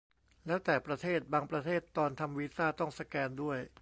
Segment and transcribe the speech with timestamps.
[0.45, 3.59] แล้วแต่ประเทศ บางประเทศตอนทำวีซ่าต้องสแกนด้วย